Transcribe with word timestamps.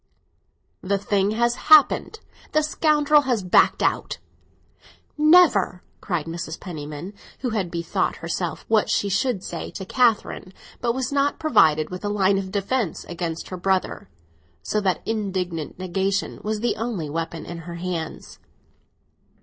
"The 0.81 0.97
thing 0.97 1.29
has 1.37 1.53
happened—the 1.69 2.63
scoundrel 2.63 3.21
has 3.21 3.43
backed 3.43 3.83
out!" 3.83 4.17
"Never!" 5.15 5.83
cried 6.01 6.25
Mrs. 6.25 6.59
Penniman, 6.59 7.13
who 7.41 7.51
had 7.51 7.69
bethought 7.69 8.15
herself 8.15 8.65
what 8.67 8.89
she 8.89 9.09
should 9.09 9.43
say 9.43 9.69
to 9.69 9.85
Catherine, 9.85 10.53
but 10.79 10.93
was 10.95 11.11
not 11.11 11.37
provided 11.37 11.91
with 11.91 12.03
a 12.03 12.09
line 12.09 12.39
of 12.39 12.49
defence 12.51 13.03
against 13.03 13.49
her 13.49 13.57
brother, 13.57 14.09
so 14.63 14.81
that 14.81 15.03
indignant 15.05 15.77
negation 15.77 16.39
was 16.41 16.61
the 16.61 16.77
only 16.77 17.07
weapon 17.07 17.45
in 17.45 17.59
her 17.59 17.75
hands. 17.75 18.39